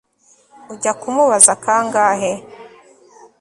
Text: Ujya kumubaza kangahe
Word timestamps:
Ujya 0.71 0.91
kumubaza 0.99 1.53
kangahe 1.63 2.31